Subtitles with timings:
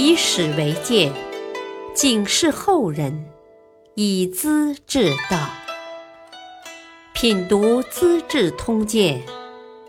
[0.00, 1.12] 以史为鉴，
[1.92, 3.28] 警示后人，
[3.96, 5.50] 以资治道。
[7.12, 9.20] 品读《资治通鉴》，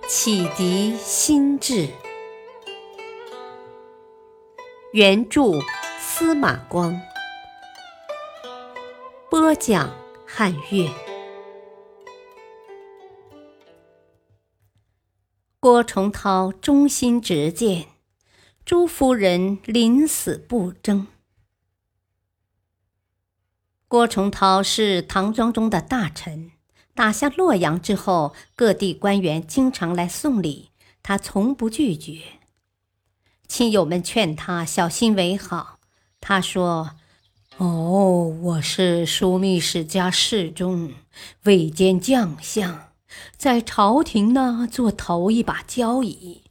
[0.07, 1.87] 启迪心智。
[4.93, 5.59] 原著
[5.99, 6.99] 司马光，
[9.29, 9.91] 播讲
[10.25, 10.89] 汉乐。
[15.59, 17.85] 郭崇韬忠心直谏，
[18.69, 21.07] 朱夫人临死不争。
[23.87, 26.51] 郭崇韬是唐庄中的大臣，
[26.93, 30.69] 打下洛阳之后，各地官员经常来送礼，
[31.01, 32.21] 他从不拒绝。
[33.47, 35.79] 亲友们劝他小心为好，
[36.21, 36.91] 他说
[37.57, 40.93] ：“哦，我是枢密使家侍中，
[41.45, 42.91] 位兼将相。”
[43.35, 46.43] 在朝廷呢，做头一把交椅，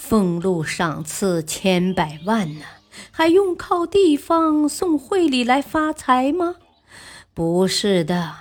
[0.00, 2.64] 俸禄赏赐千百万呢，
[3.10, 6.54] 还用靠地方送惠礼来发财吗？
[7.34, 8.34] 不是的，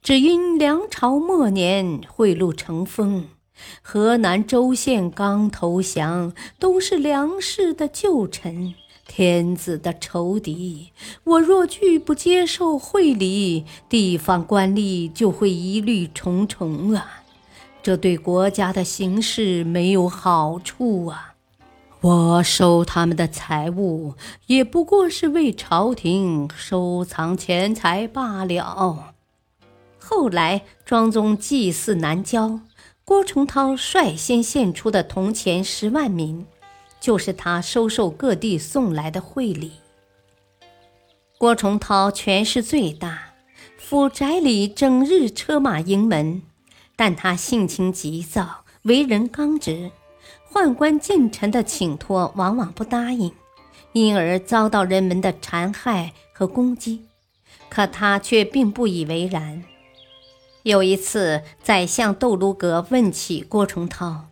[0.00, 3.26] 只因梁朝末年贿赂成风，
[3.82, 8.74] 河南州县刚投降，都是梁氏的旧臣，
[9.06, 10.92] 天子的仇敌。
[11.24, 17.19] 我若拒不接受惠礼，地方官吏就会疑虑重重啊。
[17.82, 21.34] 这对国家的形势没有好处啊！
[22.02, 24.14] 我收他们的财物，
[24.46, 29.14] 也不过是为朝廷收藏钱财罢了。
[29.98, 32.60] 后来庄宗祭祀南郊，
[33.04, 36.46] 郭崇韬率先献出的铜钱十万名，
[37.00, 39.72] 就是他收受各地送来的贿礼。
[41.38, 43.32] 郭崇韬权势最大，
[43.78, 46.42] 府宅里整日车马盈门。
[47.00, 49.90] 但他性情急躁，为人刚直，
[50.52, 53.32] 宦官近臣的请托往往不答应，
[53.94, 57.06] 因而遭到人们的残害和攻击。
[57.70, 59.64] 可他却并不以为然。
[60.62, 64.26] 有一次，宰相窦卢阁问起郭崇韬：“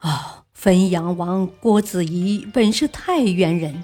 [0.00, 3.82] 哦，汾阳王郭子仪本是太原人，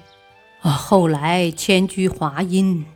[0.61, 2.87] 啊，后来迁居华阴，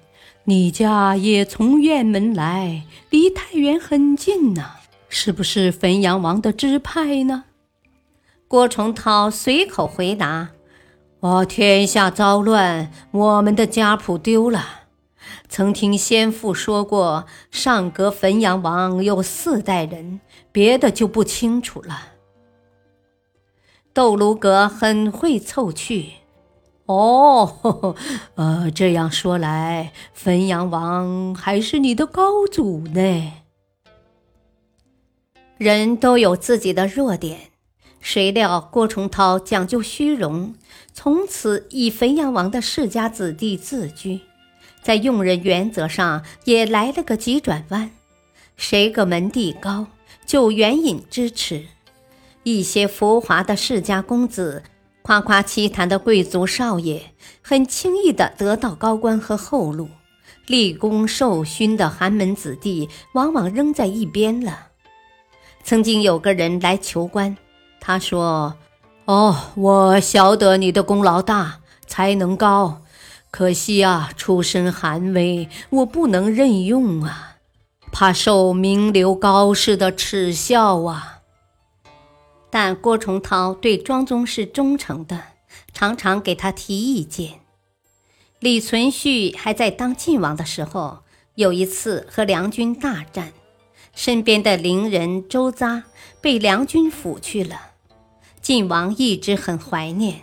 [0.45, 4.77] 你家也从院门来，离太原很近呐。”
[5.19, 7.45] 是不是汾阳王的支派呢？
[8.47, 10.51] 郭崇韬随口回答
[11.21, 14.63] ：“我天下遭乱，我们的家谱丢了。
[15.49, 20.21] 曾听先父说过，上阁汾阳王有四代人，
[20.53, 21.99] 别的就不清楚了。”
[23.95, 26.13] 窦卢阁很会凑趣
[26.85, 27.97] ：“哦，
[28.37, 33.33] 呃，这样说来，汾阳王还是你的高祖呢？”
[35.59, 37.51] 人都有自己的弱点，
[38.03, 40.55] 谁料郭崇韬讲究虚荣，
[40.93, 44.21] 从此以汾阳王的世家子弟自居，
[44.83, 47.91] 在用人原则上也来了个急转弯。
[48.59, 49.87] 谁个门第高，
[50.27, 51.63] 就援引支持；
[52.43, 54.63] 一些浮华的世家公子，
[55.01, 59.87] 夸夸其谈的贵族少爷，很轻易地得到高官和厚禄；
[60.47, 64.66] 立功受勋的寒门子弟，往往扔在一边了。
[65.67, 67.37] 曾经有个人来求官，
[67.81, 68.55] 他说
[69.07, 72.83] ：“哦，我晓得你的功劳大，才能高，
[73.33, 77.39] 可惜啊，出身寒微，我不能任用啊，
[77.91, 81.23] 怕受名流高士的耻笑啊。”
[82.49, 85.21] 但郭崇韬对庄宗是忠诚的，
[85.73, 87.41] 常常给他提意见。
[88.39, 90.99] 李存勖还在当晋王的时候，
[91.35, 93.33] 有一次和梁军大战。
[93.97, 95.83] 身边的邻人周匝
[96.21, 97.59] 被梁军俘去了，
[98.43, 100.21] 晋王一直很怀念。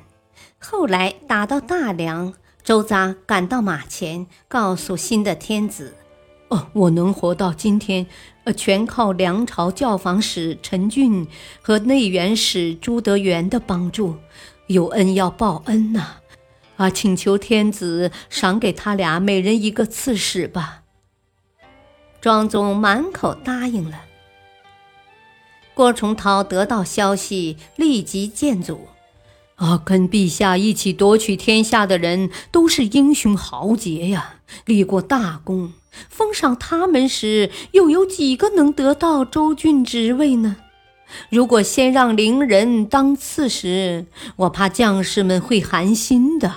[0.59, 5.95] 后来打到大梁，周匝赶到马前，告诉新的天子
[6.49, 8.05] ：“哦，我能活到今天，
[8.43, 11.27] 呃，全靠梁朝教坊使陈俊
[11.59, 14.15] 和内园使朱德元的帮助，
[14.67, 16.17] 有恩要报恩呐！
[16.77, 20.81] 啊，请求天子赏给他俩每人一个刺史吧。”
[22.23, 23.99] 庄宗满口答应了。
[25.73, 28.87] 郭崇韬得到消息，立即谏阻
[29.59, 35.73] ：“啊，跟陛下一起夺取天下的人都是英雄豪杰呀，立过大功。
[36.07, 40.55] 封赏他们时，又有几个能得到州郡职位呢？
[41.29, 44.05] 如果先让伶人当刺史，
[44.37, 46.55] 我怕将士们会寒心的。”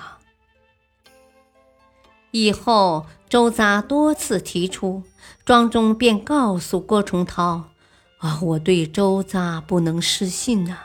[2.30, 5.02] 以后，周匝多次提出。
[5.46, 7.70] 庄中便告诉郭崇韬
[8.18, 10.76] ：“啊，我对周匝不能失信呐，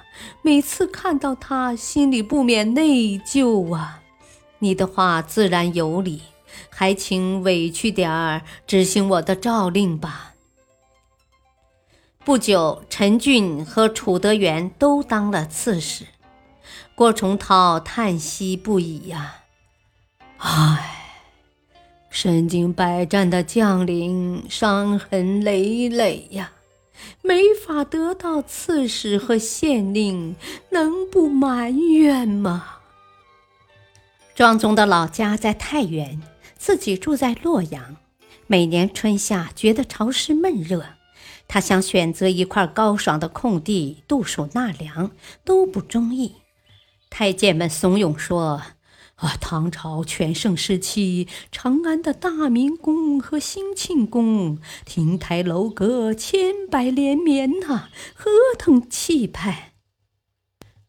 [0.43, 4.03] 每次看到他，心里不免内疚啊。
[4.59, 6.21] 你的话自然有理，
[6.69, 10.35] 还请委屈点儿，执行我的诏令吧。
[12.23, 16.05] 不久，陈俊和楚德元都当了刺史。
[16.93, 19.37] 郭崇韬叹息不已呀，
[20.37, 21.00] 唉，
[22.13, 26.51] 身经百战的将领伤痕累累呀，
[27.21, 30.35] 没法得到刺史和县令，
[30.71, 32.79] 能不埋怨吗？
[34.35, 36.21] 庄宗的老家在太原，
[36.57, 37.95] 自己住在洛阳，
[38.45, 40.85] 每年春夏觉得潮湿闷热。
[41.47, 45.11] 他想选择一块高爽的空地度暑纳凉，
[45.45, 46.35] 都不中意。
[47.09, 48.61] 太监们怂恿说
[49.21, 59.73] ：“啊，唐朝全盛时期，长安的大明宫和兴庆宫，亭台楼阁，千百连绵呐，何等气派！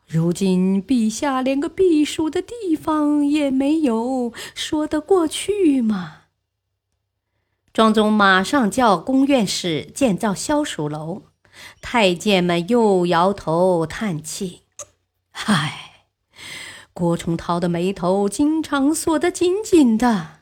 [0.07, 6.21] 如今陛下连个避暑的地方也没有，说得过去吗？”
[7.75, 11.25] 庄宗马上叫宫院使建造消暑楼，
[11.83, 14.63] 太监们又摇头叹气
[15.33, 15.92] ：“唉，
[16.95, 20.41] 郭崇韬的眉头经常锁得紧紧的，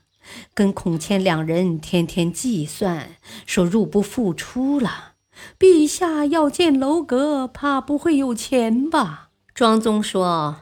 [0.52, 3.10] 跟孔谦两人天天计算，
[3.46, 5.12] 说入不敷出了。
[5.58, 10.56] 陛下要建楼阁，怕不会有钱吧？”庄宗说：“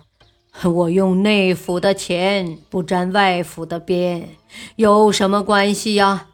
[0.62, 4.36] 我用内府的钱，不沾外府的边，
[4.76, 6.28] 有什么关系呀？”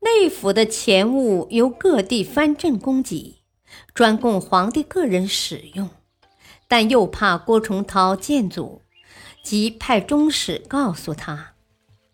[0.00, 3.42] 内府的钱物由各地藩镇供给，
[3.94, 5.90] 专供皇帝个人使用，
[6.70, 8.80] 但又怕郭崇韬见阻，
[9.42, 11.54] 即派中使告诉他：“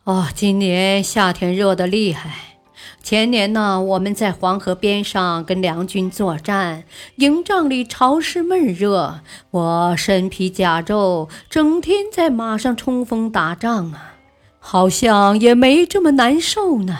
[0.05, 2.57] 哦，今年夏天热得厉害。
[3.03, 6.85] 前年呢，我们在黄河边上跟梁军作战，
[7.17, 9.21] 营帐里潮湿闷热，
[9.51, 14.15] 我身披甲胄，整天在马上冲锋打仗啊，
[14.59, 16.99] 好像也没这么难受呢。”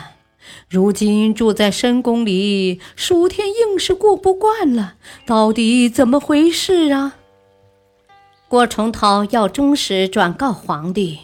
[0.69, 4.93] 如今住在深宫里，暑天硬是过不惯了，
[5.25, 7.15] 到底怎么回事啊？
[8.49, 11.19] 郭崇韬要忠实转告皇帝：“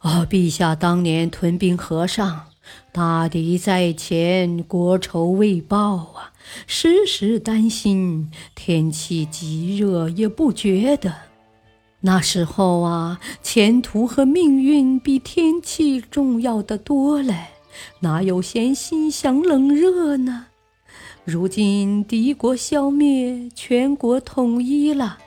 [0.00, 2.46] 啊，陛下当年屯兵河上，
[2.92, 6.32] 大敌在前，国仇未报啊，
[6.66, 11.12] 时时担心，天气极热也不觉得。
[12.00, 17.48] 那时候啊，前途和命运比天气重要的多嘞。”
[18.00, 20.46] 哪有闲心想冷热呢？
[21.26, 25.18] 如今敌国消灭，全国统一了，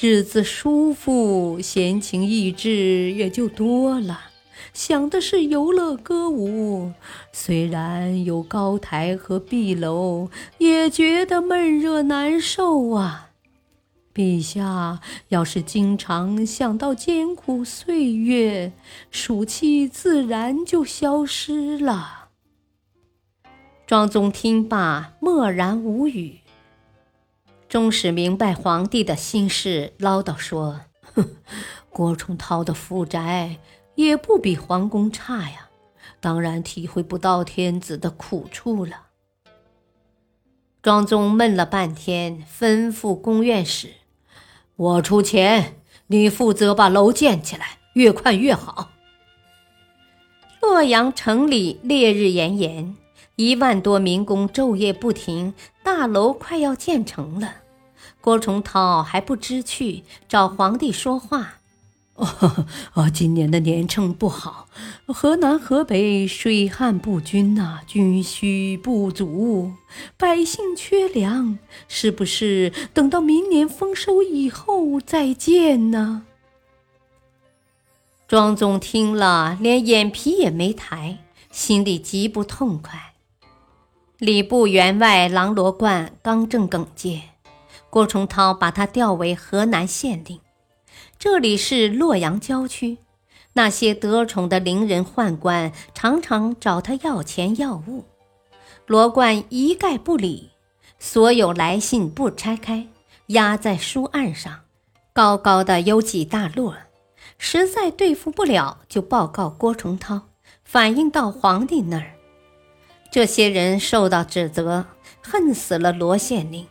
[0.00, 4.20] 日子舒服，闲情逸致也就多了。
[4.72, 6.92] 想的是游乐歌舞，
[7.32, 10.28] 虽然有高台和壁楼，
[10.58, 13.30] 也觉得闷热难受啊。
[14.14, 18.72] 陛下要是经常想到艰苦岁月，
[19.10, 22.28] 暑气自然就消失了。
[23.86, 26.40] 庄宗听罢，默然无语。
[27.68, 30.82] 终使明白皇帝的心事，唠叨说
[31.14, 31.36] ：“哼，
[31.90, 33.58] 郭崇韬的府宅
[33.96, 35.68] 也不比皇宫差呀，
[36.20, 39.06] 当然体会不到天子的苦处了。”
[40.80, 43.90] 庄宗闷了半天，吩咐宫院使。
[44.76, 48.92] 我出钱，你负责把楼建起来，越快越好。
[50.60, 52.96] 洛阳城里烈日炎炎，
[53.34, 57.62] 一万多民工昼夜不停，大楼快要建成了。
[58.26, 61.58] 郭崇韬还不知趣，找皇帝说话。
[62.94, 64.66] 哦，今年的年称不好，
[65.06, 69.74] 河南、河北水旱不均呐，军需不足，
[70.16, 76.24] 百姓缺粮，是不是等到明年丰收以后再建呢？
[78.26, 81.18] 庄宗听了，连眼皮也没抬，
[81.52, 83.12] 心里极不痛快。
[84.18, 87.22] 礼部员外郎罗贯刚正耿介，
[87.96, 90.38] 郭崇韬把他调为河南县令。
[91.18, 92.98] 这里是洛阳郊区，
[93.54, 98.04] 那些得宠的伶人宦官常常找他要钱要物，
[98.86, 100.50] 罗贯一概不理，
[100.98, 102.86] 所有来信不拆开，
[103.28, 104.60] 压在书案上，
[105.14, 106.74] 高高的有几大摞，
[107.38, 110.20] 实在对付不了，就报告郭崇韬，
[110.62, 112.12] 反映到皇帝那儿。
[113.10, 114.84] 这些人受到指责，
[115.22, 116.68] 恨死了罗县令。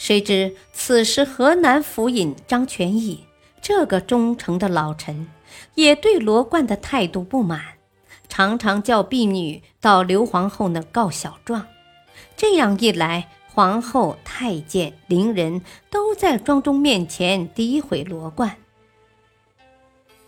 [0.00, 3.26] 谁知此时河南府尹张全义。
[3.60, 5.28] 这个忠诚的老臣
[5.74, 7.60] 也对罗贯的态度不满，
[8.26, 11.66] 常常叫婢女到刘皇后那告小状。
[12.34, 18.56] 这样一来，皇后、太监、伶人都在庄中面前诋毁罗贯。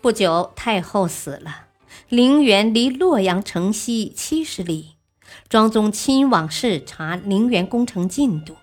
[0.01, 1.65] 不久，太后死了，
[2.09, 4.91] 陵园离洛阳城西七十里。
[5.49, 8.55] 庄宗亲往视察陵园工程进度，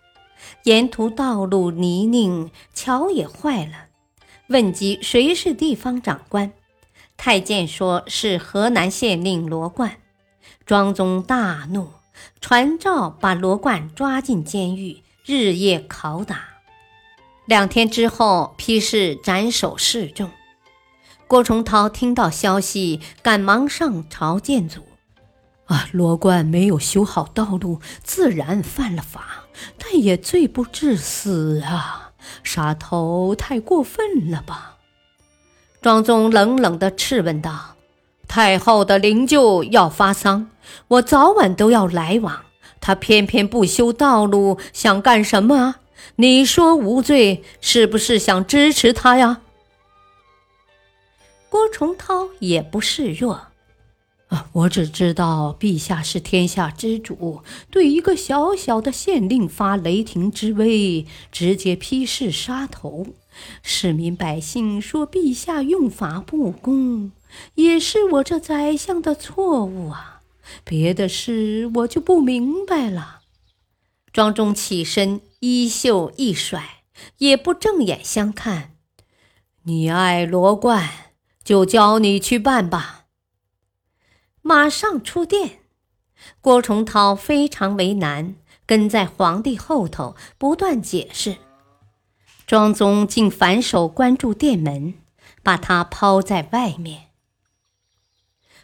[0.65, 3.87] 沿途道路泥泞，桥也坏了。
[4.49, 6.53] 问及谁是地方长官，
[7.17, 9.99] 太监说是河南县令罗贯。
[10.67, 11.91] 庄宗大怒，
[12.41, 16.45] 传诏把罗贯抓进监狱，日夜拷打。
[17.47, 20.31] 两天之后，批示斩首示众。
[21.27, 24.83] 郭崇韬听到消息，赶忙上朝见祖。
[25.67, 29.40] 啊，罗贯没有修好道路，自然犯了法，
[29.79, 32.13] 但也罪不至死啊！
[32.43, 34.77] 杀头太过分了吧？
[35.83, 37.77] 庄宗冷冷地斥问道
[38.29, 40.51] ：“太后的灵柩要发丧，
[40.89, 42.45] 我早晚都要来往，
[42.81, 45.77] 他偏偏不修道路，想干什么？
[46.17, 49.41] 你说无罪，是不是想支持他呀？”
[51.49, 53.49] 郭崇韬也不示弱，
[54.53, 63.07] 我只知道陛下是天下之主，对一个小小的县令发雷霆之威，直接批示杀头。
[63.63, 67.13] 市民百姓说陛下用法不公，
[67.55, 70.21] 也是我这宰相的错误啊。
[70.65, 73.21] 别的事我就不明白了。
[74.13, 76.83] 庄中起身，衣袖一甩，
[77.19, 78.73] 也不正眼相看。
[79.65, 81.11] 你爱罗贯。
[81.43, 83.00] 就教你去办吧。
[84.51, 85.61] 马上出殿，
[86.41, 88.35] 郭崇韬非常为难，
[88.67, 91.37] 跟在皇帝后头不断解释。
[92.49, 94.95] 庄宗竟反手关住殿门，
[95.45, 97.11] 把他抛在外面。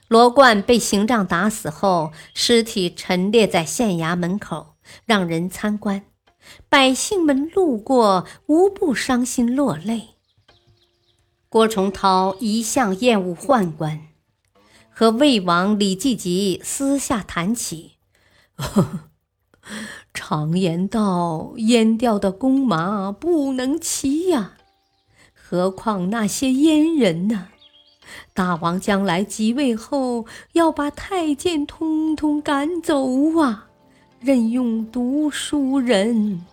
[0.09, 4.75] 罗贯被刑杖打死后，尸体陈列在县衙门口，
[5.05, 6.03] 让人参观。
[6.69, 10.17] 百姓们路过，无不伤心落泪。
[11.49, 14.09] 郭崇韬一向厌恶宦官，
[14.99, 17.97] 和魏王李继吉私下谈起。
[20.15, 24.53] 常言道：“阉掉的公马不能骑呀，
[25.35, 27.49] 何况那些阉人呢？
[28.33, 33.69] 大王将来即位后，要把太监通通赶走啊，
[34.19, 36.47] 任用读书人。”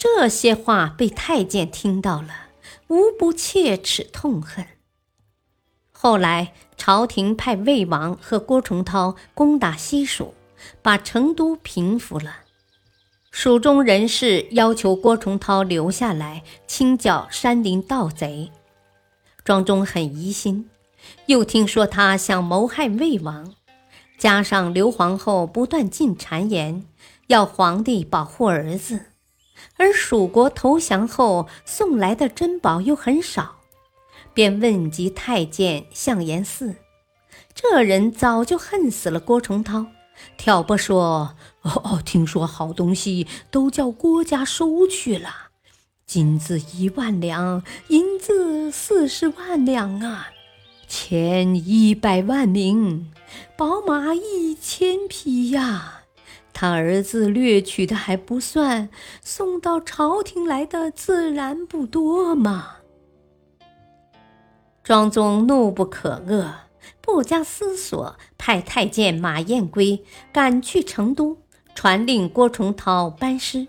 [0.00, 2.46] 这些话被太监听到了。
[2.88, 4.64] 无不切齿痛恨。
[5.98, 10.34] 后来，朝廷派魏王和郭崇韬攻打西蜀，
[10.82, 12.40] 把成都平服了。
[13.30, 18.52] 蜀中人士要求郭崇韬留下来清剿山林盗贼，
[19.42, 20.68] 庄中很疑心，
[21.24, 23.54] 又听说他想谋害魏王，
[24.18, 26.84] 加上刘皇后不断进谗言，
[27.28, 29.06] 要皇帝保护儿子。
[29.78, 33.56] 而蜀国投降后送来的珍宝又很少，
[34.36, 36.74] 便问及太监向延嗣。
[37.54, 39.86] 这人早就恨死了郭崇韬，
[40.36, 45.30] 挑拨说：“哦哦，听说好东西都叫郭家收去了，
[46.04, 50.28] 金子一万两，银子四十万两啊，
[50.86, 53.10] 钱一百万名，
[53.56, 56.02] 宝马一千匹呀。”
[56.52, 58.90] 他儿子掠取的还不算，
[59.22, 62.76] 送到朝廷来的自然不多嘛。
[64.86, 66.48] 庄宗怒不可遏，
[67.00, 71.38] 不加思索，派太监马彦圭赶去成都，
[71.74, 73.66] 传令郭崇韬班师，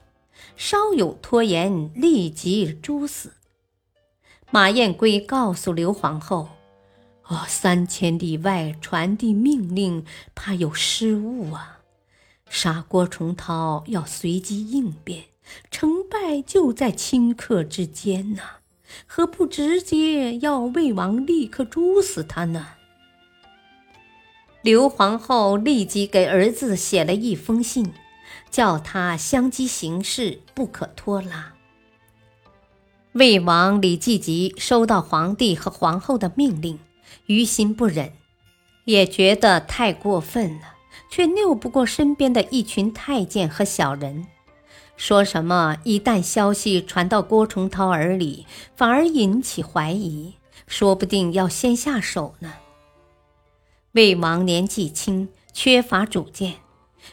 [0.55, 3.33] 稍有拖延，立即诛死。
[4.51, 6.49] 马彦圭告诉刘皇后
[7.25, 10.05] ：“哦，三千里外传递命令，
[10.35, 11.79] 怕有失误啊。”
[12.47, 15.23] 杀郭崇韬要随机应变，
[15.71, 18.43] 成败就在顷刻之间呐，
[19.05, 22.67] 何不直接要魏王立刻诛死他呢？
[24.61, 27.93] 刘皇后立即给儿子写了一封信，
[28.49, 31.53] 叫他相机行事，不可拖拉。
[33.13, 36.79] 魏王李继吉收到皇帝和皇后的命令，
[37.27, 38.11] 于心不忍，
[38.85, 40.73] 也觉得太过分了。
[41.09, 44.27] 却拗不过身边的一群太监和小人，
[44.97, 50.33] 说什么一旦消息传到郭崇韬耳里，反而引起怀疑，
[50.65, 52.55] 说不定要先下手呢。
[53.91, 56.55] 魏王年纪轻，缺乏主见，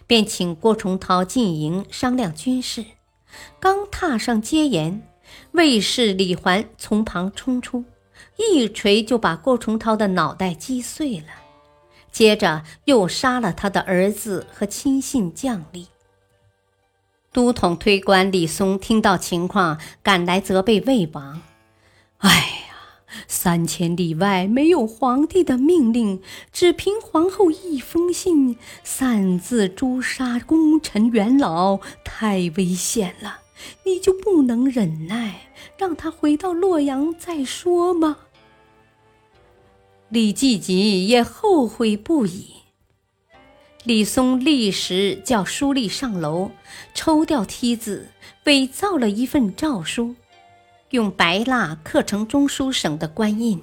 [0.07, 2.85] 便请郭崇韬进营商量军事。
[3.61, 5.07] 刚踏上阶沿，
[5.53, 7.85] 卫士李环从旁冲出，
[8.39, 11.27] 一锤就把郭崇韬的脑袋击碎了。
[12.11, 15.87] 接着又杀了他的儿子和亲信将领。
[17.35, 21.43] 都统推官李松听到情况，赶来责备魏王
[22.19, 22.77] ：“哎呀，
[23.27, 26.23] 三千里外没有皇帝的命令，
[26.53, 33.41] 只凭皇后一封信，擅自诛杀功臣元老，太危险了。
[33.85, 38.19] 你就不能忍耐，让他回到洛阳再说吗？
[40.09, 42.64] 李继吉也后悔不已。
[43.85, 46.51] 李松立时叫书吏上楼，
[46.95, 48.09] 抽掉梯子，
[48.45, 50.15] 伪造了一份诏书，
[50.89, 53.63] 用白蜡刻成中书省的官印，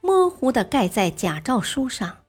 [0.00, 2.20] 模糊地盖在假诏书上，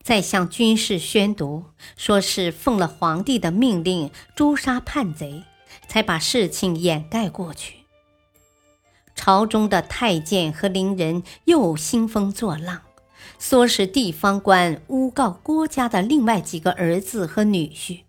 [0.00, 1.64] 再向军士宣读，
[1.96, 5.42] 说是奉了皇帝的命令诛杀叛贼，
[5.88, 7.78] 才把事情掩盖过去。
[9.16, 12.82] 朝中的太监和伶人又兴风作浪。
[13.40, 18.00] 唆使地方官诬告郭家的另外几个儿子和女婿，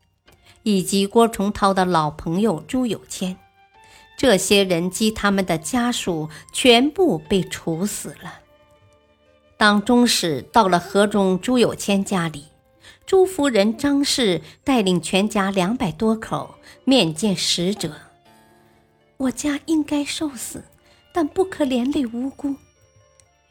[0.63, 3.37] 以及郭崇韬的老朋友朱有谦，
[4.17, 8.39] 这些人及他们的家属全部被处死了。
[9.57, 12.45] 当中使到了河中朱有谦家里，
[13.05, 17.93] 朱夫人张氏带领全家两百多口面见使者
[19.17, 20.63] ：“我家应该受死，
[21.11, 22.55] 但不可连累无辜。”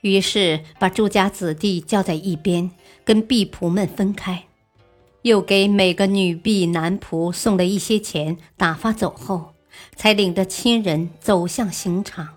[0.07, 2.71] 于是把朱家子弟叫在一边，
[3.05, 4.45] 跟婢仆们分开，
[5.23, 9.55] 又给每个女婢男仆送了一些钱，打发走后，
[9.97, 12.37] 才领着亲人走向刑场。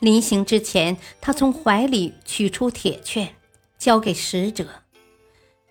[0.00, 3.34] 临行之前，他从怀里取出铁券，
[3.76, 4.66] 交给使者：“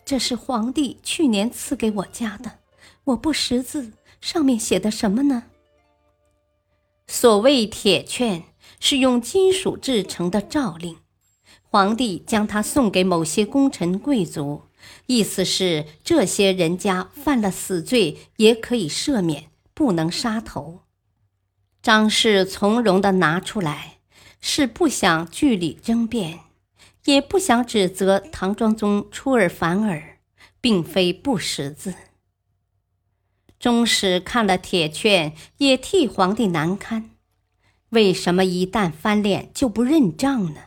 [0.06, 2.60] 这是皇帝去年赐给我家的，
[3.06, 5.46] 我不识字，上面写的什么呢？”
[7.08, 8.44] 所谓铁券。
[8.86, 10.98] 是用金属制成的诏令，
[11.62, 14.64] 皇帝将它送给某些功臣贵族，
[15.06, 20.82] 意思是这些人家犯了死罪也可以赦免，不能杀头。
[21.82, 24.00] 张氏从容地拿出来，
[24.42, 26.42] 是不想据理争辩，
[27.06, 30.18] 也不想指责唐庄宗出尔反尔，
[30.60, 31.94] 并非不识字。
[33.58, 37.12] 中使看了铁券，也替皇帝难堪。
[37.94, 40.62] 为什么一旦翻脸就不认账呢？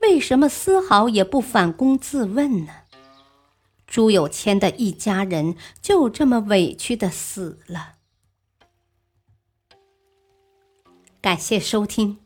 [0.00, 2.72] 为什么丝毫也不反躬自问呢？
[3.86, 7.96] 朱有谦的一家人就这么委屈的死了。
[11.20, 12.18] 感谢收听，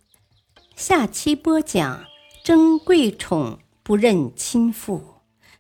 [0.77, 2.05] 下期播讲：
[2.45, 5.15] 争贵宠不认亲父，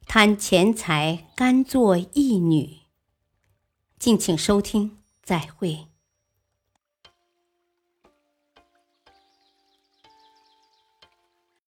[0.06, 2.78] 贪钱财甘做义女。
[3.98, 5.87] 敬请收听，再会。